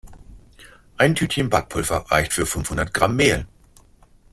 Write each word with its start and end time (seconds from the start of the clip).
Ein 0.97 1.13
Tütchen 1.13 1.51
Backpulver 1.51 2.05
reicht 2.09 2.33
für 2.33 2.47
fünfhundert 2.47 2.91
Gramm 2.91 3.15
Mehl. 3.17 3.45